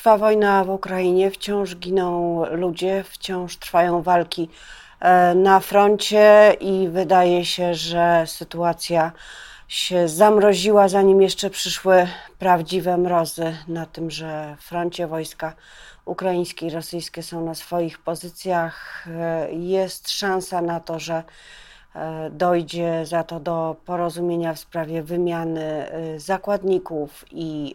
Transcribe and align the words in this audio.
trwa 0.00 0.18
wojna 0.18 0.64
w 0.64 0.70
Ukrainie, 0.70 1.30
wciąż 1.30 1.76
giną 1.76 2.44
ludzie, 2.50 3.04
wciąż 3.08 3.56
trwają 3.56 4.02
walki 4.02 4.48
e, 5.00 5.34
na 5.34 5.60
froncie 5.60 6.56
i 6.60 6.88
wydaje 6.88 7.44
się, 7.44 7.74
że 7.74 8.24
sytuacja 8.26 9.12
się 9.68 10.08
zamroziła, 10.08 10.88
zanim 10.88 11.22
jeszcze 11.22 11.50
przyszły 11.50 12.06
prawdziwe 12.38 12.96
mrozy 12.96 13.56
na 13.68 13.86
tym, 13.86 14.10
że 14.10 14.56
froncie 14.60 15.06
wojska 15.06 15.52
ukraińskie 16.04 16.66
i 16.66 16.70
rosyjskie 16.70 17.22
są 17.22 17.44
na 17.44 17.54
swoich 17.54 17.98
pozycjach. 17.98 19.06
E, 19.06 19.52
jest 19.52 20.10
szansa 20.10 20.62
na 20.62 20.80
to, 20.80 20.98
że 20.98 21.22
E, 21.94 22.30
dojdzie 22.30 23.06
za 23.06 23.24
to 23.24 23.40
do 23.40 23.76
porozumienia 23.84 24.54
w 24.54 24.58
sprawie 24.58 25.02
wymiany 25.02 25.90
zakładników 26.16 27.24
i 27.30 27.74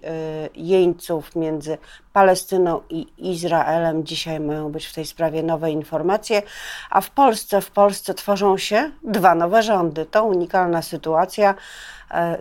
jeńców 0.55 1.35
między 1.35 1.77
Palestyną 2.15 2.81
i 2.89 3.07
Izraelem. 3.17 4.05
Dzisiaj 4.05 4.39
mają 4.39 4.71
być 4.71 4.85
w 4.85 4.93
tej 4.93 5.05
sprawie 5.05 5.43
nowe 5.43 5.71
informacje, 5.71 6.41
a 6.89 7.01
w 7.01 7.09
Polsce, 7.09 7.61
w 7.61 7.71
Polsce 7.71 8.13
tworzą 8.13 8.57
się 8.57 8.91
dwa 9.03 9.35
nowe 9.35 9.63
rządy. 9.63 10.05
To 10.05 10.23
unikalna 10.23 10.81
sytuacja. 10.81 11.55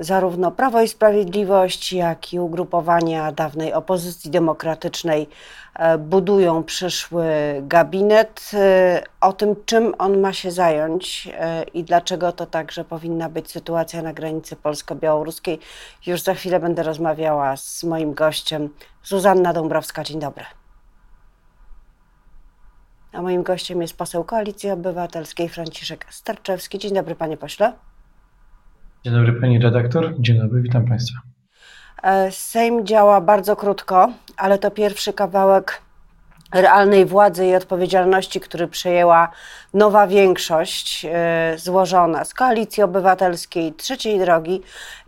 Zarówno 0.01 0.51
Prawo 0.51 0.83
i 0.83 0.89
Sprawiedliwość, 0.89 1.93
jak 1.93 2.33
i 2.33 2.41
ugrupowania 2.41 3.33
dawnej 3.33 3.73
opozycji 3.73 4.31
demokratycznej 4.31 5.29
E, 5.75 5.99
budują 5.99 6.65
przyszły 6.65 7.27
gabinet. 7.63 8.51
E, 8.55 9.03
o 9.21 9.33
tym, 9.33 9.57
czym 9.67 9.95
on 9.99 10.21
ma 10.21 10.33
się 10.33 10.51
zająć 10.51 11.29
e, 11.33 11.65
i 11.65 11.85
dlaczego 11.85 12.33
to 12.33 12.47
także 12.47 12.85
powinna 12.85 13.29
być 13.29 13.51
sytuacja 13.51 14.03
na 14.03 14.13
granicy 14.13 14.57
polsko-białoruskiej, 14.57 15.59
już 16.07 16.23
za 16.23 16.35
chwilę 16.35 16.61
będę 16.61 16.83
rozmawiała 16.83 17.57
z 17.57 17.85
moim 17.85 18.15
gościem, 18.15 18.69
Zuzanna 19.05 19.53
Dąbrowska. 19.53 20.05
Dzień 20.05 20.21
dobry. 20.21 20.45
A 23.13 23.23
moim 23.23 23.43
gościem 23.43 23.83
jest 23.83 23.97
poseł 23.97 24.25
Koalicji 24.25 24.71
Obywatelskiej 24.71 25.49
Franciszek 25.49 26.07
Starczewski. 26.11 26.79
Dzień 26.79 26.95
dobry, 26.95 27.15
panie 27.15 27.37
pośle. 27.37 27.73
Dzień 29.05 29.15
dobry, 29.15 29.41
pani 29.41 29.59
redaktor. 29.59 30.15
Dzień 30.19 30.39
dobry, 30.39 30.63
witam 30.63 30.87
państwa. 30.87 31.19
E, 32.03 32.33
Sejm 32.33 32.87
działa 32.87 33.21
bardzo 33.21 33.57
krótko, 33.57 34.13
ale 34.37 34.59
to 34.59 34.71
pierwszy 34.71 35.13
kawałek 35.13 35.83
realnej 36.55 37.07
władzy 37.07 37.47
i 37.47 37.55
odpowiedzialności, 37.55 38.41
który 38.41 38.69
przejęła 38.69 39.29
nowa 39.75 40.07
większość 40.07 41.05
e, 41.05 41.55
złożona 41.59 42.25
z 42.25 42.35
Koalicji 42.35 42.83
Obywatelskiej, 42.83 43.73
Trzeciej 43.73 44.19
Drogi 44.19 44.63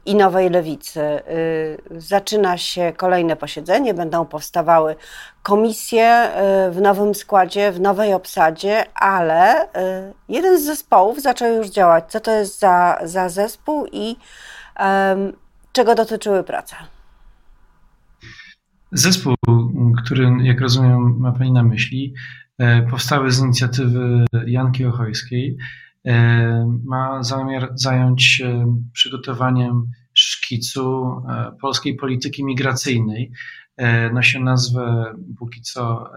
i 0.07 0.15
Nowej 0.15 0.51
Lewicy. 0.51 1.01
E, 1.01 1.23
zaczyna 1.91 2.59
się 2.59 2.93
kolejne 2.97 3.37
posiedzenie, 3.37 3.95
będą 3.95 4.25
powstawały 4.25 4.97
komisje 5.43 6.31
w 6.71 6.81
nowym 6.81 7.15
składzie, 7.15 7.73
w 7.73 7.81
nowej 7.81 8.15
obsadzie, 8.15 8.85
ale 8.95 9.69
jeden 10.29 10.59
z 10.59 10.65
zespołów 10.65 11.23
zaczął 11.23 11.53
już 11.53 11.69
działać. 11.69 12.05
Co 12.09 12.21
to 12.21 12.31
jest 12.31 12.59
za, 12.59 12.99
za 13.03 13.29
zespół 13.29 13.87
i 13.93 14.17
Czego 15.77 15.95
dotyczyły 15.95 16.45
prace? 16.45 16.77
Zespół, 18.97 19.35
który, 20.05 20.31
jak 20.43 20.61
rozumiem, 20.61 21.19
ma 21.19 21.33
Pani 21.33 21.53
na 21.53 21.63
myśli, 21.63 22.15
e, 22.59 22.83
powstały 22.83 23.31
z 23.31 23.41
inicjatywy 23.41 24.25
Janki 24.47 24.85
Ochojskiej, 24.85 25.57
e, 26.07 26.79
ma 26.85 27.23
zamiar 27.23 27.73
zająć 27.75 28.25
się 28.25 28.77
przygotowaniem 28.93 29.91
szkicu 30.15 31.07
e, 31.29 31.53
polskiej 31.61 31.97
polityki 31.97 32.45
migracyjnej. 32.45 33.33
Nosi 34.13 34.43
nazwę 34.43 35.15
póki 35.39 35.63
co 35.63 36.11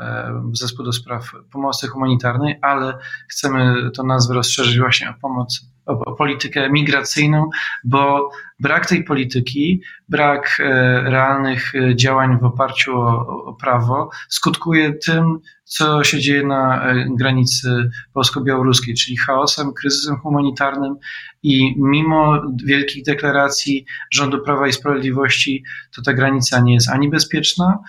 Zespół 0.54 0.86
do 0.86 0.92
Spraw 0.92 1.32
Pomocy 1.52 1.88
Humanitarnej, 1.88 2.60
ale 2.62 2.98
chcemy 3.28 3.92
tę 3.92 4.04
nazwę 4.04 4.34
rozszerzyć 4.34 4.80
właśnie 4.80 5.10
o 5.10 5.14
pomoc 5.22 5.72
politykę 6.18 6.70
migracyjną, 6.70 7.50
bo 7.83 8.30
brak 8.60 8.86
tej 8.86 9.04
polityki, 9.04 9.82
brak 10.10 10.58
e, 10.60 10.64
realnych 11.02 11.76
e, 11.76 11.95
działań 11.95 12.39
w 12.39 12.44
oparciu 12.44 12.98
o, 12.98 13.27
o 13.45 13.54
prawo 13.54 14.10
skutkuje 14.30 14.94
tym, 14.94 15.39
co 15.64 16.04
się 16.04 16.20
dzieje 16.20 16.48
na 16.48 16.83
e, 16.83 17.05
granicy 17.10 17.89
polsko-białoruskiej, 18.14 18.95
czyli 18.95 19.17
chaosem, 19.17 19.73
kryzysem 19.73 20.17
humanitarnym 20.17 20.95
i 21.44 21.76
mimo 21.77 22.42
wielkich 22.66 23.04
deklaracji 23.06 23.86
rządu 24.11 24.42
Prawa 24.42 24.67
i 24.67 24.73
Sprawiedliwości, 24.73 25.64
to 25.95 26.02
ta 26.02 26.14
granica 26.14 26.60
nie 26.60 26.73
jest 26.73 26.89
ani 26.89 27.10
bezpieczna, 27.10 27.80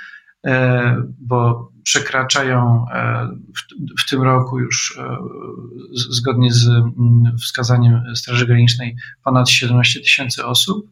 bo 1.18 1.70
przekraczają 1.82 2.86
e, 2.92 3.28
w, 3.98 4.10
tym 4.10 4.22
roku 4.22 4.58
już 4.58 4.98
e, 4.98 5.16
zgodnie 5.92 6.52
z 6.52 6.68
mm, 6.68 7.36
wskazaniem 7.38 8.02
Straży 8.14 8.46
Granicznej 8.46 8.96
ponad 9.24 9.50
17 9.50 10.00
tysięcy 10.00 10.44
osób, 10.44 10.90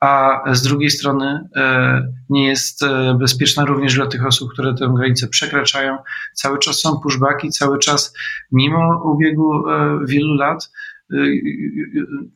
a 0.00 0.40
z 0.52 0.62
drugiej 0.62 0.90
strony 0.90 1.48
e, 1.56 2.02
nie 2.28 2.46
jest 2.46 2.80
bezpieczna 3.18 3.64
również 3.64 3.94
dla 3.94 4.06
tych 4.06 4.26
osób, 4.26 4.52
które 4.52 4.74
tę 4.74 4.92
granicę 4.96 5.28
przekraczają. 5.28 5.98
Cały 6.34 6.58
czas 6.58 6.80
są 6.80 7.00
pushbacki, 7.00 7.50
cały 7.50 7.78
czas 7.78 8.14
mimo 8.52 9.02
ubiegu 9.04 9.64
wielu 10.06 10.34
lat 10.34 10.70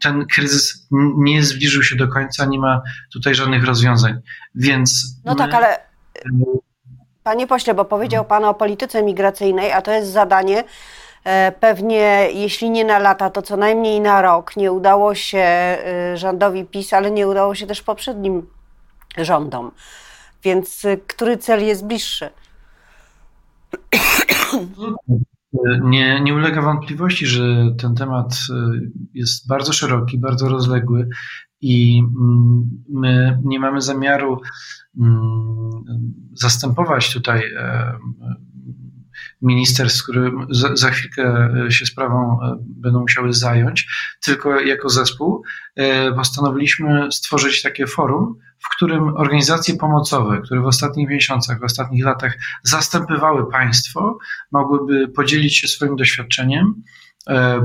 ten 0.00 0.27
kryzys 0.27 0.89
nie 1.16 1.43
zbliżył 1.43 1.83
się 1.83 1.97
do 1.97 2.09
końca, 2.09 2.47
nie 2.47 2.59
ma 2.59 2.83
tutaj 3.12 3.34
żadnych 3.34 3.65
rozwiązań. 3.65 4.21
Więc. 4.55 5.21
No 5.25 5.34
tak, 5.34 5.55
ale 5.55 5.87
Panie 7.26 7.47
pośle, 7.47 7.75
bo 7.75 7.84
powiedział 7.84 8.25
Pan 8.25 8.44
o 8.44 8.54
polityce 8.54 9.03
migracyjnej, 9.03 9.72
a 9.72 9.82
to 9.82 9.92
jest 9.92 10.10
zadanie 10.10 10.64
e, 11.25 11.53
pewnie, 11.53 12.28
jeśli 12.34 12.70
nie 12.70 12.84
na 12.84 12.98
lata, 12.98 13.31
to 13.31 13.42
co 13.42 13.56
najmniej 13.56 14.00
na 14.00 14.22
rok. 14.22 14.56
Nie 14.56 14.72
udało 14.72 15.15
się 15.15 15.38
e, 15.38 16.16
rządowi 16.16 16.65
PiS, 16.65 16.92
ale 16.92 17.10
nie 17.10 17.28
udało 17.28 17.54
się 17.54 17.66
też 17.66 17.82
poprzednim 17.82 18.47
rządom. 19.19 19.70
Więc 20.42 20.84
e, 20.84 20.97
który 20.97 21.36
cel 21.36 21.66
jest 21.66 21.86
bliższy? 21.86 22.31
Nie, 25.81 26.20
nie 26.20 26.34
ulega 26.34 26.62
wątpliwości, 26.62 27.26
że 27.26 27.42
ten 27.81 27.94
temat 27.94 28.38
jest 29.15 29.48
bardzo 29.48 29.72
szeroki, 29.72 30.19
bardzo 30.19 30.48
rozległy 30.48 31.09
i 31.61 31.99
mm, 31.99 32.84
my 32.89 33.43
nie 33.44 33.61
mamy 33.61 33.81
zamiaru 33.81 34.41
mm, 35.00 35.71
zastępować 36.33 37.12
tutaj 37.12 37.43
e, 37.56 37.99
ministerstw, 39.43 40.03
które 40.03 40.31
za, 40.50 40.91
chwilkę 40.91 41.49
się 41.69 41.87
sprawą 41.87 42.39
e, 42.43 42.56
będą 42.61 43.00
musiały 43.00 43.33
zająć, 43.33 43.87
tylko 44.25 44.61
jako 44.61 44.89
zespół 44.89 45.43
e, 45.77 46.12
postanowiliśmy 46.12 47.12
stworzyć 47.12 47.62
takie 47.62 47.87
forum, 47.87 48.39
w 48.59 48.77
którym 48.77 49.16
organizacje 49.16 49.77
pomocowe, 49.77 50.41
które 50.45 50.61
w 50.61 50.66
ostatnich 50.66 51.09
miesiącach, 51.09 51.61
w 51.61 51.65
ostatnich 51.65 52.05
latach 52.05 52.39
zastępywały 52.62 53.50
państwo, 53.50 54.19
mogłyby 54.53 55.09
podzielić 55.09 55.59
się 55.59 55.69
swoim 55.69 55.97
doświadczeniem, 55.97 56.83
E, 56.84 57.06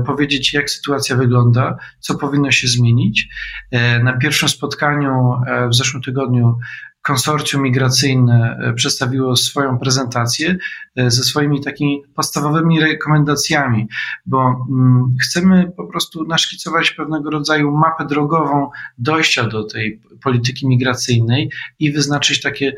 powiedzieć, 0.06 0.54
jak 0.54 0.70
sytuacja 0.70 1.16
wygląda, 1.16 1.76
co 2.00 2.14
powinno 2.14 2.50
się 2.50 2.68
zmienić. 2.68 3.28
E, 3.70 4.02
na 4.02 4.16
pierwszym 4.16 4.48
spotkaniu 4.48 5.32
e, 5.46 5.68
w 5.68 5.74
zeszłym 5.74 6.02
tygodniu 6.02 6.58
konsorcjum 7.02 7.62
migracyjne 7.62 8.58
przedstawiło 8.76 9.36
swoją 9.36 9.78
prezentację 9.78 10.56
ze 10.96 11.24
swoimi 11.24 11.60
takimi 11.60 12.02
podstawowymi 12.14 12.80
rekomendacjami, 12.80 13.88
bo 14.26 14.66
mm, 14.70 15.14
chcemy 15.22 15.72
po 15.76 15.86
prostu 15.86 16.24
naszkicować 16.24 16.90
pewnego 16.90 17.30
rodzaju 17.30 17.72
mapę 17.76 18.06
drogową 18.06 18.70
dojścia 18.98 19.48
do 19.48 19.64
tej 19.64 20.00
polityki 20.22 20.68
migracyjnej 20.68 21.50
i 21.78 21.92
wyznaczyć 21.92 22.40
takie 22.40 22.72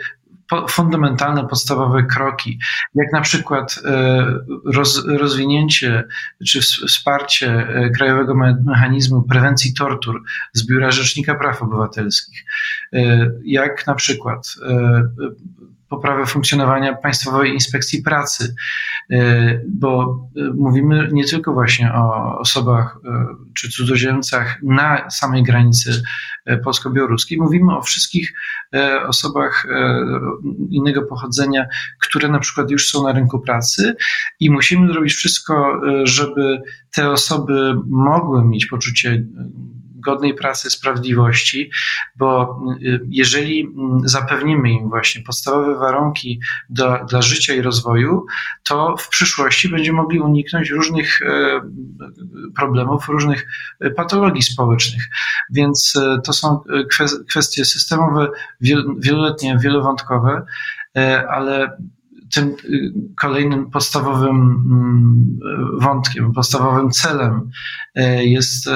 fundamentalne, 0.69 1.49
podstawowe 1.49 2.03
kroki, 2.03 2.58
jak 2.94 3.12
na 3.12 3.20
przykład 3.20 3.81
e, 3.85 4.25
roz, 4.64 5.06
rozwinięcie 5.06 6.05
czy 6.46 6.61
wsparcie 6.61 7.69
e, 7.69 7.91
Krajowego 7.91 8.35
Mechanizmu 8.64 9.23
Prewencji 9.23 9.75
Tortur 9.75 10.23
z 10.52 10.67
Biura 10.67 10.91
Rzecznika 10.91 11.35
Praw 11.35 11.62
Obywatelskich, 11.62 12.44
e, 12.93 13.31
jak 13.44 13.87
na 13.87 13.94
przykład 13.94 14.55
poprawę 15.94 16.26
funkcjonowania 16.26 16.94
Państwowej 16.94 17.52
Inspekcji 17.52 18.02
Pracy, 18.02 18.55
e, 19.11 19.61
bo 19.69 20.19
e, 20.37 20.41
mówimy 20.55 21.08
nie 21.12 21.25
tylko 21.25 21.52
właśnie 21.52 21.93
o 21.93 22.38
osobach 22.38 22.99
e, 23.05 23.26
czy 23.55 23.69
cudzoziemcach 23.69 24.58
na 24.62 25.11
samej 25.11 25.43
granicy 25.43 26.02
polsko-białoruskiej, 26.64 27.38
mówimy 27.38 27.76
o 27.76 27.82
wszystkich 27.82 28.32
osobach 29.06 29.67
innego 30.70 31.02
pochodzenia, 31.02 31.67
które 32.00 32.29
na 32.29 32.38
przykład 32.38 32.70
już 32.70 32.88
są 32.88 33.02
na 33.02 33.12
rynku 33.12 33.40
pracy 33.40 33.94
i 34.40 34.50
musimy 34.50 34.93
zrobić 34.93 35.14
wszystko, 35.14 35.81
żeby 36.02 36.62
te 36.94 37.11
osoby 37.11 37.75
mogły 37.87 38.44
mieć 38.44 38.67
poczucie 38.67 39.25
godnej 40.05 40.35
pracy, 40.35 40.71
sprawiedliwości, 40.71 41.71
bo 42.17 42.61
jeżeli 43.09 43.69
zapewnimy 44.05 44.71
im 44.71 44.89
właśnie 44.89 45.23
podstawowe 45.23 45.75
warunki 45.75 46.41
do, 46.71 46.99
dla 47.09 47.23
życia 47.23 47.55
i 47.55 47.62
rozwoju, 47.62 48.27
to 48.69 48.97
w 48.97 49.09
przyszłości 49.09 49.69
będziemy 49.69 49.97
mogli 49.97 50.21
uniknąć 50.21 50.71
różnych 50.71 51.21
problemów, 52.56 53.09
różnych 53.09 53.47
patologii 53.97 54.43
społecznych. 54.43 55.05
Więc 55.51 55.93
to 56.25 56.33
są 56.33 56.61
kwestie 57.31 57.65
systemowe, 57.65 58.29
wieloletnie, 58.99 59.59
wielowątkowe, 59.62 60.47
ale 61.29 61.77
tym 62.35 62.57
y, 62.65 62.93
kolejnym 63.21 63.71
podstawowym 63.71 64.37
mm, 64.37 65.39
wątkiem, 65.81 66.33
podstawowym 66.33 66.91
celem 66.91 67.51
y, 67.99 68.25
jest 68.25 68.67
y, 68.67 68.71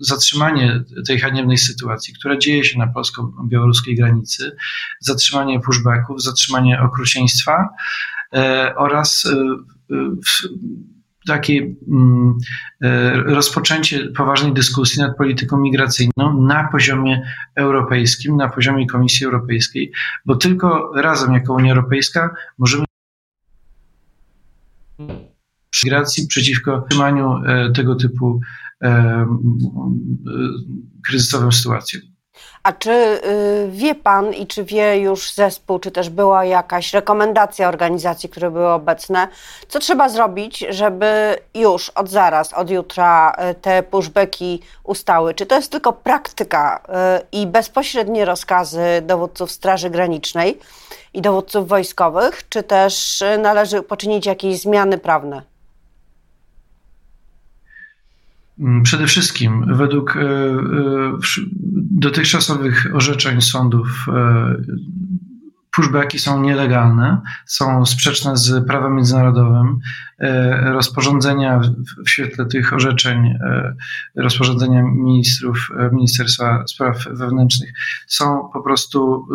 zatrzymanie 0.00 0.84
tej 1.06 1.20
haniebnej 1.20 1.58
sytuacji, 1.58 2.14
która 2.14 2.36
dzieje 2.36 2.64
się 2.64 2.78
na 2.78 2.86
polsko-białoruskiej 2.86 3.96
granicy, 3.96 4.56
zatrzymanie 5.00 5.60
pushbacków, 5.60 6.22
zatrzymanie 6.22 6.80
okrucieństwa 6.80 7.68
oraz 8.76 9.28
takie 11.26 11.74
mm, 11.88 12.38
rozpoczęcie 13.26 14.08
poważnej 14.16 14.52
dyskusji 14.52 15.02
nad 15.02 15.16
polityką 15.16 15.60
migracyjną 15.60 16.42
na 16.46 16.68
poziomie 16.72 17.22
europejskim, 17.56 18.36
na 18.36 18.48
poziomie 18.48 18.86
Komisji 18.86 19.26
Europejskiej, 19.26 19.92
bo 20.26 20.36
tylko 20.36 20.92
razem 20.96 21.32
jako 21.32 21.54
Unia 21.54 21.72
Europejska 21.72 22.34
możemy 22.58 22.84
migracji, 25.84 26.26
przeciwko 26.26 26.84
trzymaniu 26.90 27.42
e, 27.46 27.72
tego 27.72 27.94
typu 27.94 28.40
e, 28.82 28.86
e, 28.86 29.26
kryzysowym 31.06 31.52
sytuacjom. 31.52 32.02
A 32.62 32.72
czy 32.72 32.90
y, 32.90 33.68
wie 33.70 33.94
Pan 33.94 34.34
i 34.34 34.46
czy 34.46 34.64
wie 34.64 34.98
już 34.98 35.32
zespół, 35.32 35.78
czy 35.78 35.90
też 35.90 36.10
była 36.10 36.44
jakaś 36.44 36.92
rekomendacja 36.92 37.68
organizacji, 37.68 38.28
które 38.28 38.50
były 38.50 38.68
obecne, 38.68 39.28
co 39.68 39.78
trzeba 39.78 40.08
zrobić, 40.08 40.64
żeby 40.70 41.36
już 41.54 41.90
od 41.90 42.08
zaraz, 42.08 42.52
od 42.52 42.70
jutra 42.70 43.36
te 43.62 43.82
pushbacki 43.82 44.62
ustały? 44.84 45.34
Czy 45.34 45.46
to 45.46 45.56
jest 45.56 45.72
tylko 45.72 45.92
praktyka 45.92 46.82
i 47.32 47.46
bezpośrednie 47.46 48.24
rozkazy 48.24 48.84
dowódców 49.02 49.50
Straży 49.50 49.90
Granicznej 49.90 50.58
i 51.14 51.22
dowódców 51.22 51.68
wojskowych, 51.68 52.48
czy 52.48 52.62
też 52.62 53.24
należy 53.38 53.82
poczynić 53.82 54.26
jakieś 54.26 54.60
zmiany 54.60 54.98
prawne? 54.98 55.42
Przede 58.82 59.06
wszystkim 59.06 59.76
według 59.76 60.16
e, 60.16 60.20
e, 60.20 60.58
dotychczasowych 61.90 62.86
orzeczeń 62.94 63.40
sądów 63.40 64.06
e, 64.08 64.56
pushbacki 65.70 66.18
są 66.18 66.42
nielegalne, 66.42 67.20
są 67.46 67.86
sprzeczne 67.86 68.36
z 68.36 68.66
prawem 68.66 68.94
międzynarodowym. 68.96 69.78
Rozporządzenia 70.62 71.60
w 72.06 72.10
świetle 72.10 72.46
tych 72.46 72.72
orzeczeń, 72.72 73.34
rozporządzenia 74.16 74.82
ministrów 74.82 75.68
Ministerstwa 75.92 76.64
Spraw 76.66 77.04
Wewnętrznych 77.10 77.72
są 78.06 78.50
po 78.52 78.62
prostu 78.62 79.26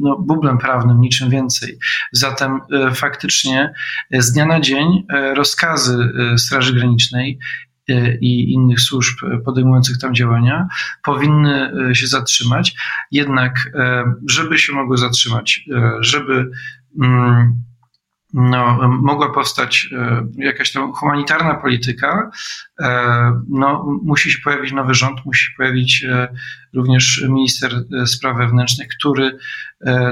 no, 0.00 0.18
bublem 0.18 0.58
prawnym, 0.58 1.00
niczym 1.00 1.30
więcej. 1.30 1.78
Zatem 2.12 2.60
faktycznie 2.94 3.72
z 4.12 4.32
dnia 4.32 4.46
na 4.46 4.60
dzień 4.60 5.06
rozkazy 5.34 6.12
Straży 6.36 6.74
Granicznej 6.74 7.38
i 8.20 8.52
innych 8.52 8.80
służb 8.80 9.16
podejmujących 9.44 9.98
tam 9.98 10.14
działania 10.14 10.68
powinny 11.04 11.72
e, 11.90 11.94
się 11.94 12.06
zatrzymać. 12.06 12.74
Jednak, 13.10 13.70
e, 13.74 14.04
żeby 14.28 14.58
się 14.58 14.72
mogły 14.72 14.98
zatrzymać, 14.98 15.68
żeby 16.00 16.50
mm, 17.02 17.62
no, 18.34 18.88
mogła 18.88 19.32
powstać 19.32 19.88
jakaś 20.36 20.72
tam 20.72 20.92
humanitarna 20.92 21.54
polityka, 21.54 22.30
no, 23.48 23.98
musi 24.02 24.30
się 24.30 24.38
pojawić 24.44 24.72
nowy 24.72 24.94
rząd, 24.94 25.24
musi 25.24 25.44
się 25.44 25.50
pojawić 25.56 26.06
również 26.74 27.24
minister 27.28 27.72
spraw 28.06 28.36
wewnętrznych, 28.36 28.88
który 28.98 29.38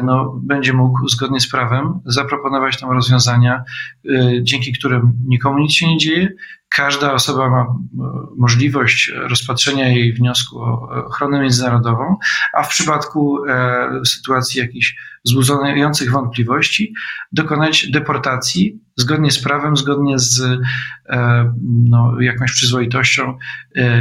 no, 0.03 0.41
będzie 0.43 0.73
mógł 0.73 1.09
zgodnie 1.09 1.41
z 1.41 1.51
prawem 1.51 2.01
zaproponować 2.05 2.81
tam 2.81 2.91
rozwiązania, 2.91 3.65
dzięki 4.43 4.73
którym 4.73 5.13
nikomu 5.27 5.59
nic 5.59 5.73
się 5.73 5.89
nie 5.89 5.99
dzieje, 5.99 6.29
każda 6.69 7.13
osoba 7.13 7.51
ma 7.51 7.61
e, 7.61 7.67
możliwość 8.37 9.13
rozpatrzenia 9.15 9.89
jej 9.89 10.13
wniosku 10.13 10.59
o 10.59 10.89
ochronę 11.07 11.41
międzynarodową, 11.41 12.17
a 12.55 12.63
w 12.63 12.69
przypadku 12.69 13.47
e, 13.47 14.05
sytuacji 14.07 14.61
jakichś 14.61 14.97
wzbudzających 15.27 16.11
wątpliwości 16.11 16.95
dokonać 17.33 17.91
deportacji 17.91 18.81
zgodnie 18.97 19.31
z 19.31 19.43
prawem, 19.43 19.77
zgodnie 19.77 20.19
z 20.19 20.41
e, 21.09 21.53
no, 21.63 22.21
jakąś 22.21 22.53
przyzwoitością 22.53 23.39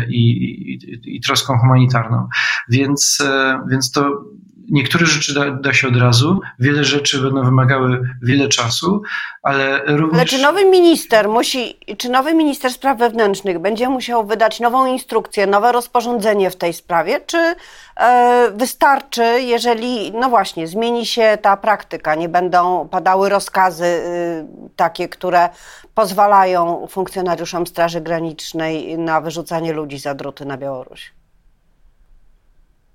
i, 0.09 0.31
i, 0.31 1.15
i 1.15 1.21
troską 1.21 1.57
humanitarną. 1.57 2.27
Więc, 2.69 3.23
więc 3.69 3.91
to 3.91 4.23
niektóre 4.69 5.05
rzeczy 5.05 5.33
da, 5.33 5.51
da, 5.51 5.73
się 5.73 5.87
od 5.87 5.95
razu, 5.95 6.39
wiele 6.59 6.83
rzeczy 6.83 7.21
będą 7.21 7.43
wymagały 7.43 8.01
wiele 8.21 8.47
czasu, 8.47 9.01
ale 9.43 9.81
również... 9.85 10.13
Ale 10.13 10.25
czy 10.25 10.37
nowy 10.37 10.65
minister 10.65 11.29
musi, 11.29 11.79
czy 11.97 12.09
nowy 12.09 12.33
minister 12.33 12.71
spraw 12.71 12.97
wewnętrznych 12.97 13.59
będzie 13.59 13.89
musiał 13.89 14.25
wydać 14.25 14.59
nową 14.59 14.85
instrukcję, 14.85 15.47
nowe 15.47 15.71
rozporządzenie 15.71 16.49
w 16.49 16.55
tej 16.55 16.73
sprawie, 16.73 17.21
czy 17.25 17.55
e, 17.97 18.51
wystarczy, 18.55 19.23
jeżeli, 19.41 20.11
no 20.11 20.29
właśnie, 20.29 20.67
zmieni 20.67 21.05
się 21.05 21.37
ta 21.41 21.57
praktyka, 21.57 22.15
nie 22.15 22.29
będą 22.29 22.87
padały 22.87 23.29
rozkazy 23.29 23.85
y, 23.85 24.45
takie, 24.75 25.09
które 25.09 25.49
pozwalają 25.93 26.87
funkcjonariuszom 26.89 27.67
Straży 27.67 28.01
Granicznej 28.01 28.97
na 28.97 29.21
wyrzucanie 29.21 29.73
ludzi 29.73 29.99
za 29.99 30.15
druty 30.15 30.45
na 30.45 30.57
Białoruś? 30.57 31.14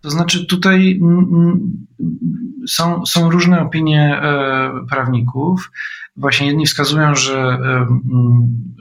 To 0.00 0.11
znaczy, 0.11 0.47
tutaj 0.47 1.00
są, 2.69 3.06
są 3.06 3.31
różne 3.31 3.61
opinie 3.61 4.20
e, 4.23 4.70
prawników. 4.91 5.70
Właśnie 6.17 6.47
jedni 6.47 6.67
wskazują, 6.67 7.14
że, 7.14 7.38
e, 7.38 7.87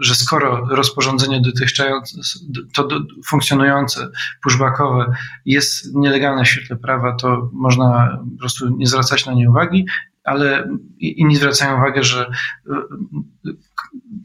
że 0.02 0.16
skoro 0.16 0.66
rozporządzenie 0.70 1.42
dotychczas 1.42 2.16
to 2.76 2.88
funkcjonujące, 3.26 4.08
pushbackowe 4.44 5.06
jest 5.46 5.96
nielegalne 5.96 6.44
w 6.44 6.48
świetle 6.48 6.76
prawa, 6.76 7.16
to 7.16 7.50
można 7.54 8.18
po 8.34 8.40
prostu 8.40 8.78
nie 8.78 8.88
zwracać 8.88 9.26
na 9.26 9.34
nie 9.34 9.50
uwagi, 9.50 9.86
ale 10.24 10.70
inni 11.00 11.36
zwracają 11.36 11.78
uwagę, 11.78 12.04
że 12.04 12.32
e, 12.70 13.52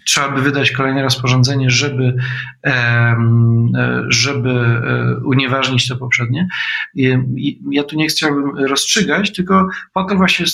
trzeba 0.06 0.28
by 0.28 0.42
wydać 0.42 0.70
kolejne 0.70 1.02
rozporządzenie, 1.02 1.70
żeby, 1.70 2.16
żeby 4.08 4.50
e, 4.50 5.16
unieważnić 5.24 5.88
to 5.88 5.96
poprzednie. 5.96 6.48
Ja 7.70 7.84
tu 7.84 7.96
nie 7.96 8.06
chciałbym 8.06 8.58
rozstrzygać, 8.58 9.32
tylko 9.32 9.68
po 9.92 10.04
to 10.04 10.16
właśnie 10.16 10.46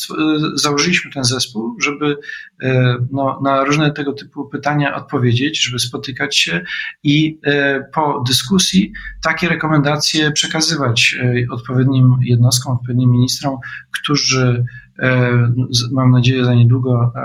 założyliśmy 0.54 1.10
ten 1.10 1.24
zespół, 1.24 1.76
żeby 1.80 2.16
e, 2.62 2.96
no, 3.12 3.40
na 3.44 3.64
różne 3.64 3.92
tego 3.92 4.12
typu 4.12 4.48
pytania 4.48 4.94
odpowiedzieć, 4.96 5.64
żeby 5.64 5.78
spotykać 5.78 6.38
się 6.38 6.64
i 7.02 7.38
e, 7.46 7.84
po 7.94 8.24
dyskusji 8.26 8.92
takie 9.22 9.48
rekomendacje 9.48 10.32
przekazywać 10.32 11.16
odpowiednim 11.50 12.16
jednostkom, 12.22 12.72
odpowiednim 12.72 13.10
ministrom, 13.10 13.58
którzy 13.90 14.64
E, 14.89 14.89
mam 15.92 16.10
nadzieję, 16.10 16.44
za 16.44 16.54
niedługo 16.54 17.12
e, 17.16 17.20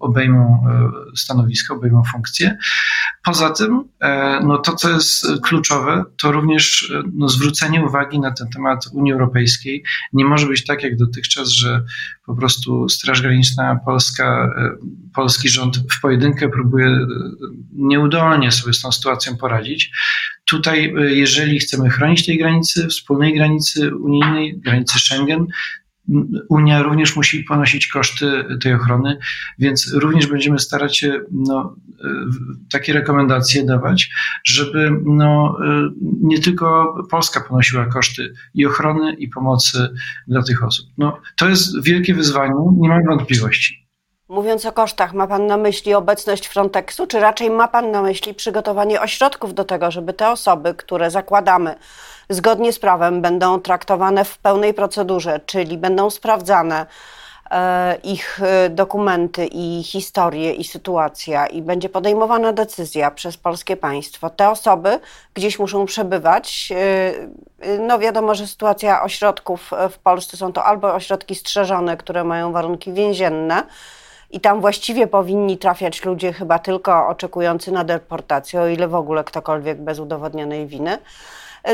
obejmą 0.00 0.66
e, 0.68 1.16
stanowisko, 1.16 1.74
obejmą 1.74 2.02
funkcję. 2.12 2.56
Poza 3.24 3.50
tym, 3.50 3.84
no 4.44 4.58
to, 4.58 4.76
co 4.76 4.90
jest 4.90 5.26
kluczowe, 5.42 6.04
to 6.22 6.32
również 6.32 6.92
no, 7.14 7.28
zwrócenie 7.28 7.84
uwagi 7.84 8.20
na 8.20 8.32
ten 8.32 8.48
temat 8.48 8.84
Unii 8.92 9.12
Europejskiej. 9.12 9.84
Nie 10.12 10.24
może 10.24 10.46
być 10.46 10.64
tak 10.64 10.82
jak 10.82 10.96
dotychczas, 10.96 11.48
że 11.48 11.84
po 12.26 12.34
prostu 12.34 12.88
Straż 12.88 13.22
Graniczna 13.22 13.80
Polska, 13.84 14.54
polski 15.14 15.48
rząd 15.48 15.76
w 15.76 16.00
pojedynkę 16.00 16.48
próbuje 16.48 16.98
nieudolnie 17.72 18.52
sobie 18.52 18.72
z 18.72 18.80
tą 18.80 18.92
sytuacją 18.92 19.36
poradzić. 19.36 19.90
Tutaj, 20.44 20.94
jeżeli 20.96 21.58
chcemy 21.58 21.90
chronić 21.90 22.26
tej 22.26 22.38
granicy, 22.38 22.88
wspólnej 22.88 23.34
granicy 23.34 23.96
unijnej, 23.96 24.58
granicy 24.58 24.98
Schengen, 24.98 25.46
Unia 26.48 26.82
również 26.82 27.16
musi 27.16 27.44
ponosić 27.44 27.86
koszty 27.86 28.44
tej 28.62 28.74
ochrony, 28.74 29.18
więc 29.58 29.92
również 29.92 30.26
będziemy 30.26 30.58
starać 30.58 30.98
się 30.98 31.20
no, 31.30 31.76
takie 32.72 32.92
rekomendacje 32.92 33.64
dawać, 33.64 34.10
żeby 34.44 34.90
no, 35.04 35.58
nie 36.00 36.38
tylko 36.38 36.94
Polska 37.10 37.40
ponosiła 37.40 37.86
koszty 37.86 38.32
i 38.54 38.66
ochrony, 38.66 39.14
i 39.14 39.28
pomocy 39.28 39.88
dla 40.28 40.42
tych 40.42 40.64
osób. 40.64 40.86
No, 40.98 41.20
to 41.36 41.48
jest 41.48 41.84
wielkie 41.84 42.14
wyzwanie, 42.14 42.54
nie 42.76 42.88
mam 42.88 43.04
wątpliwości. 43.06 43.81
Mówiąc 44.32 44.66
o 44.66 44.72
kosztach, 44.72 45.12
ma 45.12 45.26
Pan 45.26 45.46
na 45.46 45.56
myśli 45.56 45.94
obecność 45.94 46.46
Frontexu, 46.46 47.06
czy 47.06 47.20
raczej 47.20 47.50
ma 47.50 47.68
Pan 47.68 47.90
na 47.90 48.02
myśli 48.02 48.34
przygotowanie 48.34 49.00
ośrodków 49.00 49.54
do 49.54 49.64
tego, 49.64 49.90
żeby 49.90 50.12
te 50.12 50.30
osoby, 50.30 50.74
które 50.74 51.10
zakładamy 51.10 51.74
zgodnie 52.28 52.72
z 52.72 52.78
prawem, 52.78 53.22
będą 53.22 53.60
traktowane 53.60 54.24
w 54.24 54.38
pełnej 54.38 54.74
procedurze, 54.74 55.40
czyli 55.46 55.78
będą 55.78 56.10
sprawdzane 56.10 56.86
e, 57.50 57.96
ich 58.02 58.40
e, 58.42 58.70
dokumenty 58.70 59.46
i 59.46 59.82
historie 59.82 60.52
i 60.52 60.64
sytuacja 60.64 61.46
i 61.46 61.62
będzie 61.62 61.88
podejmowana 61.88 62.52
decyzja 62.52 63.10
przez 63.10 63.36
polskie 63.36 63.76
państwo. 63.76 64.30
Te 64.30 64.50
osoby 64.50 65.00
gdzieś 65.34 65.58
muszą 65.58 65.86
przebywać. 65.86 66.72
E, 67.66 67.78
no 67.78 67.98
wiadomo, 67.98 68.34
że 68.34 68.46
sytuacja 68.46 69.02
ośrodków 69.02 69.70
w 69.90 69.98
Polsce 69.98 70.36
są 70.36 70.52
to 70.52 70.64
albo 70.64 70.94
ośrodki 70.94 71.34
strzeżone, 71.34 71.96
które 71.96 72.24
mają 72.24 72.52
warunki 72.52 72.92
więzienne, 72.92 73.62
i 74.32 74.40
tam 74.40 74.60
właściwie 74.60 75.06
powinni 75.06 75.58
trafiać 75.58 76.04
ludzie 76.04 76.32
chyba 76.32 76.58
tylko 76.58 77.08
oczekujący 77.08 77.72
na 77.72 77.84
deportację, 77.84 78.60
o 78.60 78.68
ile 78.68 78.88
w 78.88 78.94
ogóle 78.94 79.24
ktokolwiek 79.24 79.80
bez 79.80 79.98
udowodnionej 79.98 80.66
winy. 80.66 80.98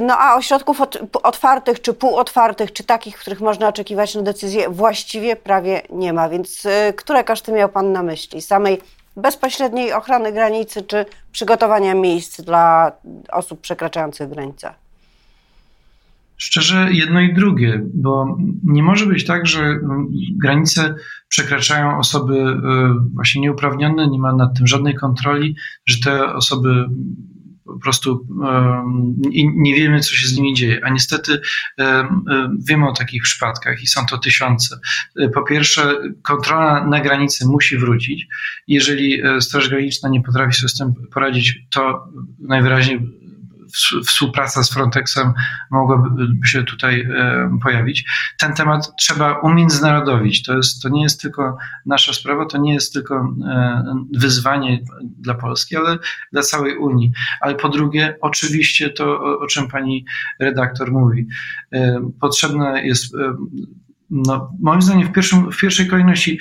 No 0.02 0.18
a 0.18 0.36
ośrodków 0.36 0.80
otwartych, 1.22 1.82
czy 1.82 1.94
półotwartych, 1.94 2.72
czy 2.72 2.84
takich, 2.84 3.18
w 3.18 3.20
których 3.20 3.40
można 3.40 3.68
oczekiwać 3.68 4.14
na 4.14 4.22
decyzję, 4.22 4.68
właściwie 4.68 5.36
prawie 5.36 5.82
nie 5.90 6.12
ma. 6.12 6.28
Więc 6.28 6.64
y, 6.66 6.92
które 6.96 7.24
koszty 7.24 7.52
miał 7.52 7.68
Pan 7.68 7.92
na 7.92 8.02
myśli? 8.02 8.42
Samej 8.42 8.80
bezpośredniej 9.16 9.92
ochrony 9.92 10.32
granicy, 10.32 10.82
czy 10.82 11.06
przygotowania 11.32 11.94
miejsc 11.94 12.40
dla 12.40 12.92
osób 13.32 13.60
przekraczających 13.60 14.28
granicę? 14.28 14.74
Szczerze, 16.38 16.88
jedno 16.92 17.20
i 17.20 17.34
drugie, 17.34 17.82
bo 17.94 18.38
nie 18.64 18.82
może 18.82 19.06
być 19.06 19.24
tak, 19.24 19.46
że 19.46 19.80
granice 20.36 20.94
przekraczają 21.28 21.98
osoby 21.98 22.34
y, 22.34 22.54
właśnie 23.14 23.42
nieuprawnione, 23.42 24.08
nie 24.08 24.18
ma 24.18 24.32
nad 24.32 24.58
tym 24.58 24.66
żadnej 24.66 24.94
kontroli, 24.94 25.56
że 25.86 26.00
te 26.04 26.34
osoby 26.34 26.84
po 27.68 27.78
prostu 27.78 28.26
nie 29.34 29.74
wiemy, 29.74 30.00
co 30.00 30.14
się 30.14 30.28
z 30.28 30.36
nimi 30.36 30.54
dzieje. 30.54 30.80
A 30.84 30.90
niestety 30.90 31.40
wiemy 32.68 32.88
o 32.88 32.92
takich 32.92 33.22
przypadkach 33.22 33.82
i 33.82 33.86
są 33.86 34.06
to 34.06 34.18
tysiące. 34.18 34.80
Po 35.34 35.42
pierwsze, 35.42 35.94
kontrola 36.22 36.86
na 36.86 37.00
granicy 37.00 37.46
musi 37.46 37.78
wrócić. 37.78 38.26
Jeżeli 38.66 39.22
e, 39.22 39.40
Straż 39.40 39.68
Graniczna 39.68 40.08
nie 40.08 40.22
potrafi 40.22 40.54
sobie 40.54 40.68
z 40.68 40.78
tym 40.78 40.94
poradzić, 41.14 41.66
to 41.70 42.08
najwyraźniej 42.38 43.00
współpraca 44.06 44.62
z 44.62 44.70
Frontexem 44.72 45.32
mogłaby 45.70 46.08
się 46.44 46.64
tutaj 46.64 47.00
e, 47.00 47.58
pojawić. 47.62 48.04
Ten 48.38 48.54
temat 48.54 48.92
trzeba 48.98 49.38
umiędzynarodowić. 49.38 50.42
To, 50.42 50.56
jest, 50.56 50.82
to 50.82 50.88
nie 50.88 51.02
jest 51.02 51.20
tylko 51.20 51.56
nasza 51.86 52.12
sprawa, 52.12 52.46
to 52.46 52.58
nie 52.58 52.74
jest 52.74 52.92
tylko 52.92 53.34
e, 53.48 53.84
wyzwanie 54.12 54.80
dla 55.02 55.34
Polski, 55.34 55.76
ale 55.76 55.98
dla 56.32 56.42
całej 56.42 56.76
Unii. 56.76 57.12
Ale 57.40 57.54
po 57.54 57.68
drugie, 57.68 58.16
oczywiście 58.20 58.90
to, 58.90 59.20
o 59.40 59.46
czym 59.46 59.68
pani 59.68 60.04
redaktor 60.40 60.92
mówi, 60.92 61.26
e, 61.72 62.10
potrzebne 62.20 62.86
jest 62.86 63.14
no, 64.10 64.52
moim 64.60 64.82
zdaniem 64.82 65.08
w, 65.08 65.12
pierwszym, 65.12 65.52
w 65.52 65.60
pierwszej 65.60 65.86
kolejności 65.86 66.38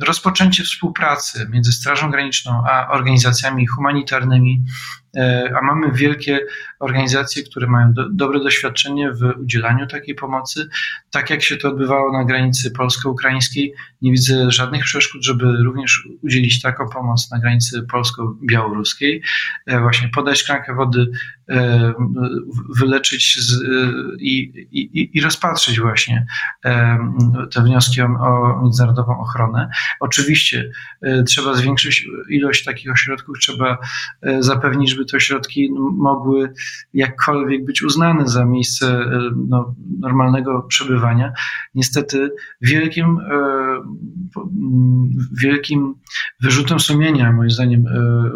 rozpoczęcie 0.00 0.64
współpracy 0.64 1.48
między 1.50 1.72
Strażą 1.72 2.10
Graniczną 2.10 2.62
a 2.70 2.88
organizacjami 2.88 3.66
humanitarnymi 3.66 4.64
a 5.58 5.62
mamy 5.62 5.92
wielkie 5.92 6.40
organizacje, 6.80 7.42
które 7.42 7.66
mają 7.66 7.92
do, 7.92 8.08
dobre 8.10 8.40
doświadczenie 8.40 9.12
w 9.12 9.22
udzielaniu 9.40 9.86
takiej 9.86 10.14
pomocy. 10.14 10.68
Tak 11.10 11.30
jak 11.30 11.42
się 11.42 11.56
to 11.56 11.68
odbywało 11.68 12.12
na 12.12 12.24
granicy 12.24 12.70
polsko-ukraińskiej, 12.70 13.74
nie 14.02 14.12
widzę 14.12 14.50
żadnych 14.50 14.84
przeszkód, 14.84 15.24
żeby 15.24 15.44
również 15.64 16.08
udzielić 16.22 16.62
taką 16.62 16.88
pomoc 16.88 17.30
na 17.30 17.38
granicy 17.38 17.82
polsko-białoruskiej. 17.82 19.22
E, 19.66 19.80
właśnie 19.80 20.08
podać 20.08 20.38
szklankę 20.38 20.74
wody, 20.74 21.10
e, 21.48 21.92
wyleczyć 22.76 23.36
z, 23.40 23.62
i, 24.18 24.38
i, 24.72 25.10
i 25.18 25.20
rozpatrzyć 25.20 25.80
właśnie 25.80 26.26
te 27.54 27.62
wnioski 27.62 28.02
o, 28.02 28.04
o 28.04 28.60
międzynarodową 28.62 29.20
ochronę. 29.20 29.68
Oczywiście 30.00 30.70
trzeba 31.26 31.54
zwiększyć 31.54 32.06
ilość 32.28 32.64
takich 32.64 32.92
ośrodków, 32.92 33.38
trzeba 33.38 33.78
zapewnić, 34.40 34.90
żeby 34.90 35.01
żeby 35.02 35.10
te 35.10 35.16
ośrodki 35.16 35.72
mogły 35.96 36.52
jakkolwiek 36.94 37.64
być 37.64 37.82
uznane 37.82 38.28
za 38.28 38.44
miejsce 38.44 38.86
e, 38.86 39.30
no, 39.48 39.74
normalnego 40.00 40.62
przebywania. 40.62 41.32
Niestety 41.74 42.30
wielkim, 42.60 43.18
e, 43.18 43.82
wielkim 45.32 45.94
wyrzutem 46.40 46.80
sumienia, 46.80 47.32
moim 47.32 47.50
zdaniem, 47.50 47.86
e, 47.86 48.30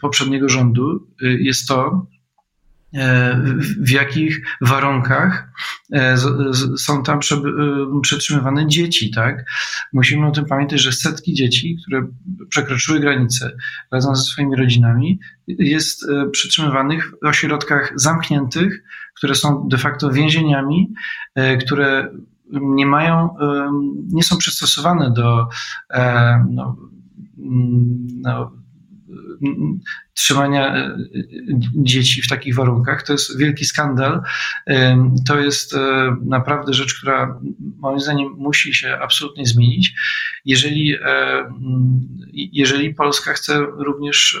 poprzedniego 0.00 0.48
rządu 0.48 1.06
jest 1.20 1.68
to, 1.68 2.06
w 3.78 3.90
jakich 3.90 4.40
warunkach 4.60 5.52
e, 5.92 6.16
są 6.76 7.02
tam 7.02 7.18
e, 7.18 8.00
przetrzymywane 8.02 8.66
dzieci, 8.66 9.10
tak? 9.10 9.44
Musimy 9.92 10.26
o 10.26 10.30
tym 10.30 10.44
pamiętać, 10.44 10.80
że 10.80 10.92
setki 10.92 11.34
dzieci, 11.34 11.76
które 11.82 12.06
przekroczyły 12.48 13.00
granicę 13.00 13.56
razem 13.92 14.16
ze 14.16 14.22
swoimi 14.22 14.56
rodzinami, 14.56 15.20
jest 15.46 16.06
przetrzymywanych 16.32 17.12
w 17.22 17.26
ośrodkach 17.26 17.92
zamkniętych, 17.94 18.82
które 19.14 19.34
są 19.34 19.68
de 19.68 19.78
facto 19.78 20.10
więzieniami, 20.10 20.94
które 21.60 22.10
nie 22.52 22.86
mają, 22.86 23.36
nie 24.08 24.22
są 24.22 24.38
przystosowane 24.38 25.10
do 25.10 25.48
no, 26.50 26.76
no, 28.22 28.52
trzymania 30.14 30.76
e, 30.76 30.96
dzieci 31.74 32.22
w 32.22 32.28
takich 32.28 32.54
warunkach. 32.54 33.02
To 33.02 33.12
jest 33.12 33.38
wielki 33.38 33.64
skandal. 33.64 34.22
To 35.28 35.40
jest 35.40 35.74
e, 35.74 36.16
naprawdę 36.26 36.74
rzecz, 36.74 36.98
która 37.00 37.40
moim 37.78 38.00
zdaniem 38.00 38.28
musi 38.38 38.74
się 38.74 38.98
absolutnie 39.02 39.46
zmienić. 39.46 39.94
Jeżeli, 40.44 40.94
e, 40.94 41.44
jeżeli 42.32 42.94
Polska 42.94 43.32
chce 43.32 43.58
również 43.58 44.40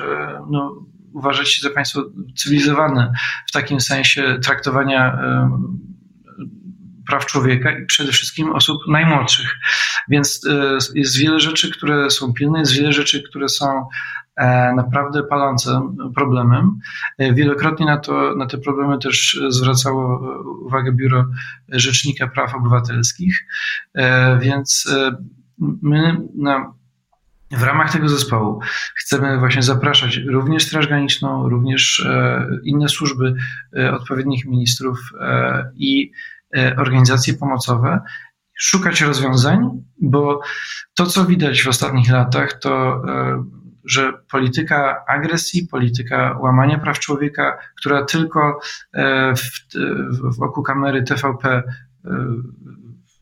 no, 0.50 0.86
uważać 1.12 1.52
się 1.52 1.68
za 1.68 1.74
państwo 1.74 2.04
cywilizowane 2.36 3.12
w 3.48 3.52
takim 3.52 3.80
sensie 3.80 4.38
traktowania 4.42 5.18
praw 7.06 7.26
człowieka 7.26 7.78
i 7.78 7.86
przede 7.86 8.12
wszystkim 8.12 8.52
osób 8.52 8.78
najmłodszych. 8.88 9.56
Więc 10.08 10.40
jest 10.94 11.18
wiele 11.18 11.40
rzeczy, 11.40 11.70
które 11.70 12.10
są 12.10 12.32
pilne, 12.32 12.58
jest 12.58 12.72
wiele 12.72 12.92
rzeczy, 12.92 13.22
które 13.22 13.48
są 13.48 13.88
naprawdę 14.76 15.22
palącym 15.22 15.96
problemem. 16.14 16.78
E, 17.18 17.34
wielokrotnie 17.34 17.86
na, 17.86 17.98
to, 17.98 18.34
na 18.36 18.46
te 18.46 18.58
problemy 18.58 18.98
też 18.98 19.40
zwracało 19.48 20.20
uwagę 20.66 20.92
Biuro 20.92 21.26
Rzecznika 21.68 22.26
Praw 22.26 22.54
Obywatelskich, 22.54 23.46
e, 23.94 24.38
więc 24.38 24.96
my 25.58 26.16
na, 26.36 26.72
w 27.50 27.62
ramach 27.62 27.92
tego 27.92 28.08
zespołu 28.08 28.60
chcemy 28.96 29.38
właśnie 29.38 29.62
zapraszać 29.62 30.16
również 30.16 30.62
Straż 30.62 30.86
Graniczną, 30.86 31.48
również 31.48 32.08
inne 32.64 32.88
służby 32.88 33.34
odpowiednich 33.92 34.46
ministrów 34.46 34.98
i 35.74 36.12
organizacje 36.76 37.34
pomocowe, 37.34 38.00
szukać 38.58 39.00
rozwiązań, 39.00 39.70
bo 40.00 40.40
to, 40.94 41.06
co 41.06 41.24
widać 41.24 41.62
w 41.62 41.68
ostatnich 41.68 42.10
latach, 42.10 42.52
to 42.52 43.02
że 43.86 44.12
polityka 44.30 45.04
agresji, 45.08 45.68
polityka 45.70 46.38
łamania 46.40 46.78
praw 46.78 46.98
człowieka, 46.98 47.58
która 47.76 48.04
tylko 48.04 48.60
e, 48.94 49.34
w, 49.34 50.36
wokół 50.38 50.62
kamery 50.62 51.02
TVP 51.02 51.48
e, 51.48 51.62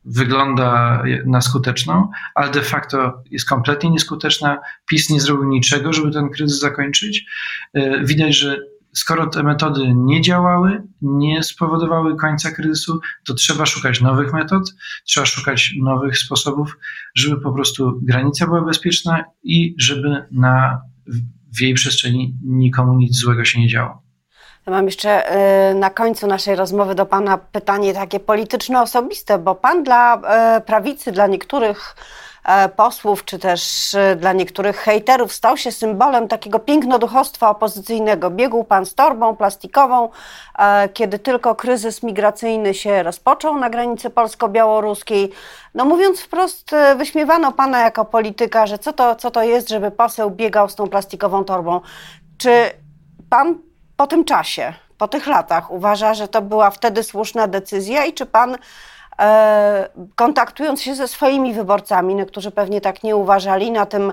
wygląda 0.04 1.02
na 1.26 1.40
skuteczną, 1.40 2.11
ale 2.35 2.50
de 2.50 2.62
facto 2.62 3.23
jest 3.30 3.49
kompletnie 3.49 3.90
nieskuteczna. 3.90 4.59
PiS 4.90 5.11
nie 5.11 5.21
zrobił 5.21 5.49
niczego, 5.49 5.92
żeby 5.92 6.11
ten 6.11 6.30
kryzys 6.30 6.59
zakończyć. 6.59 7.26
E, 7.75 8.04
widać, 8.04 8.37
że 8.37 8.59
skoro 8.94 9.26
te 9.26 9.42
metody 9.42 9.94
nie 9.96 10.20
działały, 10.20 10.82
nie 11.02 11.42
spowodowały 11.42 12.16
końca 12.16 12.50
kryzysu, 12.50 13.00
to 13.26 13.34
trzeba 13.34 13.66
szukać 13.66 14.00
nowych 14.00 14.32
metod, 14.32 14.74
trzeba 15.06 15.26
szukać 15.26 15.74
nowych 15.82 16.18
sposobów, 16.18 16.78
żeby 17.14 17.40
po 17.40 17.52
prostu 17.52 18.00
granica 18.02 18.46
była 18.46 18.62
bezpieczna 18.62 19.24
i 19.42 19.74
żeby 19.78 20.26
na, 20.30 20.80
w 21.56 21.60
jej 21.60 21.74
przestrzeni 21.74 22.36
nikomu 22.44 22.94
nic 22.94 23.16
złego 23.16 23.44
się 23.44 23.60
nie 23.60 23.68
działo. 23.68 24.04
Mam 24.66 24.84
jeszcze 24.84 25.28
e, 25.28 25.74
na 25.74 25.90
końcu 25.90 26.26
naszej 26.26 26.56
rozmowy 26.56 26.94
do 26.94 27.06
Pana 27.06 27.38
pytanie 27.38 27.94
takie 27.94 28.20
polityczno-osobiste, 28.20 29.38
bo 29.38 29.54
Pan 29.54 29.82
dla 29.82 30.16
e, 30.16 30.60
prawicy, 30.60 31.12
dla 31.12 31.26
niektórych 31.26 31.96
posłów, 32.76 33.24
czy 33.24 33.38
też 33.38 33.96
dla 34.16 34.32
niektórych 34.32 34.76
hejterów 34.76 35.32
stał 35.32 35.56
się 35.56 35.72
symbolem 35.72 36.28
takiego 36.28 36.58
pięknoduchostwa 36.58 37.50
opozycyjnego. 37.50 38.30
Biegł 38.30 38.64
Pan 38.64 38.86
z 38.86 38.94
torbą 38.94 39.36
plastikową, 39.36 40.08
kiedy 40.94 41.18
tylko 41.18 41.54
kryzys 41.54 42.02
migracyjny 42.02 42.74
się 42.74 43.02
rozpoczął 43.02 43.58
na 43.58 43.70
granicy 43.70 44.10
polsko-białoruskiej. 44.10 45.30
No 45.74 45.84
mówiąc 45.84 46.20
wprost, 46.20 46.70
wyśmiewano 46.96 47.52
Pana 47.52 47.80
jako 47.80 48.04
polityka, 48.04 48.66
że 48.66 48.78
co 48.78 48.92
to, 48.92 49.16
co 49.16 49.30
to 49.30 49.42
jest, 49.42 49.68
żeby 49.68 49.90
poseł 49.90 50.30
biegał 50.30 50.68
z 50.68 50.74
tą 50.74 50.86
plastikową 50.86 51.44
torbą. 51.44 51.80
Czy 52.38 52.70
Pan 53.30 53.58
po 53.96 54.06
tym 54.06 54.24
czasie, 54.24 54.72
po 54.98 55.08
tych 55.08 55.26
latach 55.26 55.70
uważa, 55.70 56.14
że 56.14 56.28
to 56.28 56.42
była 56.42 56.70
wtedy 56.70 57.02
słuszna 57.02 57.46
decyzja 57.46 58.04
i 58.04 58.12
czy 58.12 58.26
pan 58.26 58.54
e, 58.54 58.58
kontaktując 60.14 60.83
się 60.83 60.94
ze 60.94 61.09
swoimi 61.09 61.54
wyborcami, 61.54 62.14
no, 62.14 62.26
którzy 62.26 62.50
pewnie 62.50 62.80
tak 62.80 63.02
nie 63.02 63.16
uważali, 63.16 63.71
na 63.71 63.87
tym 63.87 64.12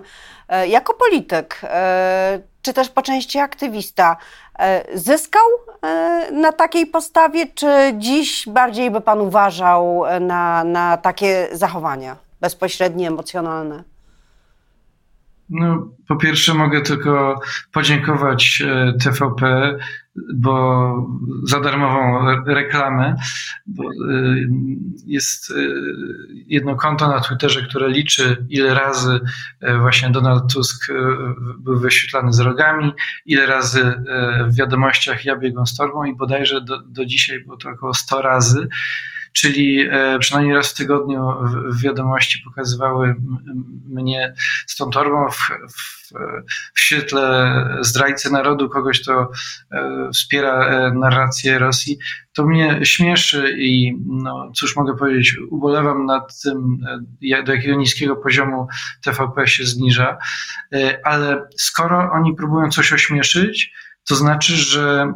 e, 0.49 0.67
jako 0.67 0.93
polityk, 0.93 1.61
e, 1.63 2.39
czy 2.61 2.73
też 2.73 2.89
po 2.89 3.01
części 3.01 3.39
aktywista, 3.39 4.17
e, 4.59 4.97
zyskał 4.97 5.47
e, 5.81 6.31
na 6.31 6.51
takiej 6.51 6.85
postawie, 6.85 7.47
czy 7.47 7.93
dziś 7.97 8.47
bardziej 8.47 8.91
by 8.91 9.01
pan 9.01 9.21
uważał 9.21 10.03
na, 10.19 10.63
na 10.63 10.97
takie 10.97 11.47
zachowania 11.51 12.15
bezpośrednie, 12.41 13.07
emocjonalne? 13.07 13.90
No, 15.51 15.89
po 16.07 16.15
pierwsze 16.15 16.53
mogę 16.53 16.81
tylko 16.81 17.39
podziękować 17.71 18.63
e, 18.65 18.93
TVP, 19.03 19.77
bo 20.33 21.07
za 21.43 21.59
darmową 21.59 22.25
reklamę. 22.45 23.15
E, 23.15 23.83
jest 25.05 25.51
e, 25.51 25.53
jedno 26.47 26.75
konto 26.75 27.07
na 27.07 27.19
Twitterze, 27.19 27.61
które 27.61 27.89
liczy, 27.89 28.45
ile 28.49 28.73
razy 28.73 29.19
właśnie 29.79 30.09
Donald 30.09 30.53
Tusk 30.53 30.87
był 31.59 31.79
wyświetlany 31.79 32.33
z 32.33 32.39
rogami, 32.39 32.91
ile 33.25 33.45
razy 33.45 34.03
w 34.47 34.55
wiadomościach 34.55 35.25
ja 35.25 35.35
biegłem 35.37 35.67
z 35.67 35.75
torbą 35.75 36.03
i 36.03 36.15
bodajże 36.15 36.61
do, 36.61 36.81
do 36.81 37.05
dzisiaj 37.05 37.39
było 37.43 37.57
to 37.57 37.69
około 37.69 37.93
100 37.93 38.21
razy 38.21 38.67
czyli 39.33 39.87
e, 39.91 40.19
przynajmniej 40.19 40.55
raz 40.55 40.73
w 40.73 40.77
tygodniu 40.77 41.27
w 41.69 41.81
wiadomości 41.81 42.41
pokazywały 42.45 43.15
mnie 43.89 44.33
z 44.67 44.75
tą 44.75 44.89
torbą 44.89 45.29
w, 45.31 45.37
w, 45.73 46.11
w 46.73 46.79
świetle 46.79 47.65
zdrajcy 47.81 48.31
narodu, 48.31 48.69
kogoś, 48.69 49.01
kto 49.01 49.31
e, 49.71 50.09
wspiera 50.13 50.65
e, 50.65 50.93
narrację 50.93 51.59
Rosji. 51.59 51.97
To 52.33 52.45
mnie 52.45 52.79
śmieszy 52.83 53.55
i 53.57 53.97
no, 54.05 54.51
cóż 54.55 54.75
mogę 54.75 54.97
powiedzieć, 54.97 55.37
ubolewam 55.49 56.05
nad 56.05 56.41
tym, 56.41 56.77
do 57.45 57.53
jakiego 57.53 57.75
niskiego 57.75 58.15
poziomu 58.15 58.67
TVP 59.03 59.47
się 59.47 59.65
zniża, 59.65 60.17
ale 61.03 61.47
skoro 61.57 62.11
oni 62.11 62.35
próbują 62.35 62.69
coś 62.69 62.93
ośmieszyć, 62.93 63.73
to 64.07 64.15
znaczy, 64.15 64.55
że 64.55 65.13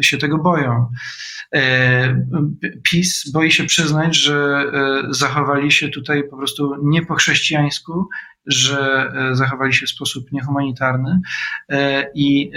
się 0.00 0.18
tego 0.18 0.38
boją. 0.38 0.86
E, 1.54 2.26
PiS 2.82 3.30
boi 3.32 3.50
się 3.50 3.64
przyznać, 3.64 4.16
że 4.16 4.34
e, 4.34 5.14
zachowali 5.14 5.72
się 5.72 5.88
tutaj 5.88 6.28
po 6.30 6.36
prostu 6.36 6.76
nie 6.82 7.06
po 7.06 7.14
chrześcijańsku, 7.14 8.08
że 8.46 9.12
e, 9.14 9.36
zachowali 9.36 9.74
się 9.74 9.86
w 9.86 9.90
sposób 9.90 10.32
niehumanitarny 10.32 11.20
i 12.14 12.50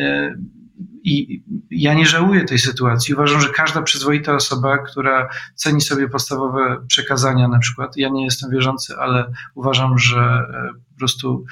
i 1.03 1.43
ja 1.71 1.93
nie 1.93 2.05
żałuję 2.05 2.45
tej 2.45 2.59
sytuacji. 2.59 3.13
Uważam, 3.13 3.41
że 3.41 3.49
każda 3.49 3.81
przyzwoita 3.81 4.35
osoba, 4.35 4.77
która 4.77 5.29
ceni 5.55 5.81
sobie 5.81 6.09
podstawowe 6.09 6.85
przekazania, 6.87 7.47
na 7.47 7.59
przykład, 7.59 7.97
ja 7.97 8.09
nie 8.09 8.25
jestem 8.25 8.51
wierzący, 8.51 8.95
ale 8.97 9.31
uważam, 9.55 9.97
że 9.97 10.43
po 10.93 10.99
prostu 10.99 11.45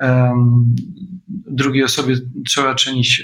um, 0.00 0.76
drugiej 1.46 1.84
osobie 1.84 2.16
trzeba 2.46 2.74
czynić 2.74 3.22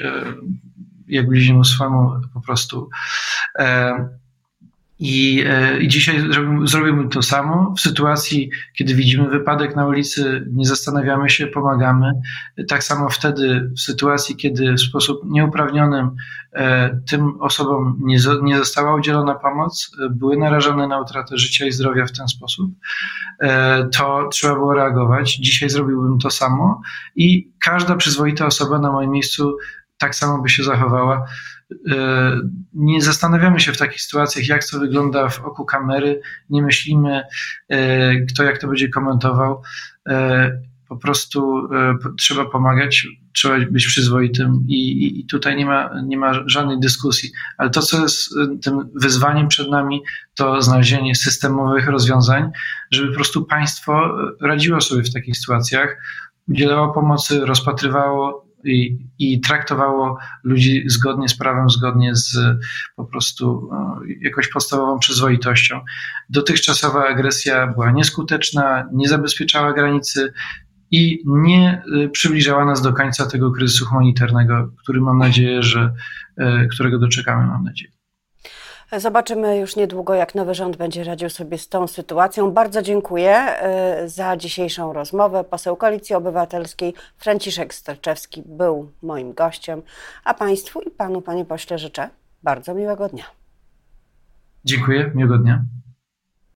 jak 1.09 1.29
bliźniemu 1.29 1.65
swemu 1.65 2.13
po 2.35 2.41
prostu. 2.41 2.89
E, 3.59 4.09
I, 4.99 5.45
e, 5.47 5.79
I 5.79 5.89
dzisiaj 5.89 6.21
zrobimy 6.65 7.09
to 7.09 7.23
samo. 7.23 7.75
W 7.77 7.81
sytuacji, 7.81 8.51
kiedy 8.77 8.95
widzimy 8.95 9.29
wypadek 9.29 9.77
na 9.77 9.87
ulicy, 9.87 10.47
nie 10.53 10.67
zastanawiamy 10.67 11.31
się, 11.31 11.47
pomagamy. 11.47 12.13
Tak 12.69 12.85
samo 12.85 13.09
wtedy, 13.09 13.71
w 13.77 13.81
sytuacji, 13.81 14.37
kiedy 14.37 14.73
w 14.73 14.81
sposób 14.81 15.21
nieuprawniony 15.25 16.09
e, 16.53 17.01
tym 17.11 17.41
osobom 17.41 17.99
nie, 18.03 18.19
nie 18.43 18.59
została 18.59 18.95
udzielona 18.95 19.35
pomoc, 19.35 19.91
były 20.11 20.37
narażone 20.37 20.89
na 20.89 21.01
utratę 21.01 21.39
życia 21.39 21.67
i 21.67 21.73
zdrowia 21.73 22.07
w 22.07 22.13
ten 22.13 22.29
sposób, 22.29 22.71
to 23.97 24.29
trzeba 24.33 24.55
było 24.55 24.75
reagować. 24.75 25.37
Dzisiaj 25.37 25.71
zrobiłbym 25.71 26.19
to 26.19 26.31
samo 26.31 26.81
i 27.17 27.53
każda 27.61 27.97
przyzwoita 27.97 28.47
osoba 28.47 28.79
na 28.79 28.93
moim 28.93 29.11
miejscu 29.11 29.57
tak 29.99 30.15
samo 30.15 30.43
by 30.43 30.49
się 30.49 30.63
zachowała. 30.63 31.27
E, 31.91 32.41
nie 32.75 33.03
zastanawiamy 33.03 33.61
się 33.61 33.73
w 33.73 33.79
takich 33.79 34.01
sytuacjach, 34.01 34.49
jak 34.49 34.69
to 34.69 34.79
wygląda 34.79 35.29
w 35.29 35.41
oku 35.41 35.65
kamery, 35.65 36.21
nie 36.51 36.63
myślimy, 36.63 37.23
e, 37.69 38.21
kto 38.21 38.43
jak 38.43 38.59
to 38.59 38.69
będzie 38.69 38.89
komentował. 38.89 39.63
E, 40.09 40.51
po 40.89 40.97
prostu 40.97 41.69
trzeba 42.19 42.45
pomagać, 42.45 43.07
trzeba 43.33 43.59
być 43.71 43.87
przyzwoitym 43.87 44.65
i, 44.69 45.21
i 45.21 45.27
tutaj 45.27 45.57
nie 45.57 45.67
ma, 45.67 45.91
nie 46.05 46.17
ma 46.17 46.33
żadnej 46.47 46.81
dyskusji. 46.81 47.31
Ale 47.59 47.71
to, 47.71 47.83
co 47.83 48.03
jest 48.03 48.35
tym 48.63 48.91
wyzwaniem 48.95 49.49
przed 49.49 49.71
nami, 49.71 50.03
to 50.37 50.63
znalezienie 50.63 51.15
systemowych 51.15 51.89
rozwiązań, 51.89 52.51
żeby 52.91 53.09
po 53.09 53.15
prostu 53.15 53.45
państwo 53.45 54.17
radziło 54.41 54.81
sobie 54.81 55.03
w 55.03 55.13
takich 55.13 55.37
sytuacjach, 55.37 55.97
udzielało 56.49 56.93
pomocy, 56.93 57.47
rozpatrywało 57.47 58.44
i, 58.65 58.99
i 59.19 59.41
traktowało 59.41 60.19
ludzi 60.45 60.83
zgodnie 60.87 61.29
z 61.29 61.37
prawem, 61.37 61.71
zgodnie 61.71 62.15
z 62.15 62.39
po 62.97 63.05
prostu 63.05 63.69
no, 63.73 64.01
jakąś 64.21 64.49
podstawową 64.49 64.99
przyzwoitością. 64.99 65.81
Dotychczasowa 66.31 67.09
agresja 67.09 67.67
była 67.67 67.91
nieskuteczna, 67.91 68.89
nie 68.93 69.09
zabezpieczała 69.09 69.73
granicy 69.73 70.33
i 70.91 71.23
nie 71.27 71.83
y, 72.05 72.09
przybliżała 72.09 72.65
nas 72.65 72.83
do 72.83 72.93
końca 72.93 73.27
tego 73.27 73.53
kryzysu 73.53 73.87
humanitarnego, 73.87 74.71
który 74.83 75.01
mam 75.01 75.19
nadzieję, 75.19 75.63
że 75.63 75.95
którego 76.71 76.99
doczekamy, 76.99 77.47
mam 77.47 77.65
nadzieję. 77.65 77.94
Zobaczymy 78.99 79.59
już 79.59 79.77
niedługo, 79.77 80.15
jak 80.15 80.35
nowy 80.35 80.55
rząd 80.55 80.77
będzie 80.77 81.05
radził 81.05 81.31
sobie 81.31 81.59
z 81.59 81.69
tą 81.69 81.87
sytuacją. 81.87 82.51
Bardzo 82.51 82.83
dziękuję 82.83 83.47
y, 84.05 84.09
za 84.09 84.37
dzisiejszą 84.37 84.93
rozmowę. 84.93 85.45
Poseł 85.45 85.77
Koalicji 85.77 86.15
Obywatelskiej 86.15 86.95
Franciszek 87.17 87.75
Sterczewski 87.75 88.43
był 88.47 88.91
moim 89.03 89.33
gościem, 89.33 89.83
a 90.25 90.35
Państwu 90.35 90.81
i 90.81 90.91
Panu, 90.91 91.23
Panie 91.23 91.45
Pośle, 91.45 91.79
życzę 91.79 92.09
bardzo 92.43 92.75
miłego 92.75 93.09
dnia. 93.09 93.25
Dziękuję, 94.65 95.11
miłego 95.15 95.39
dnia. 95.39 95.65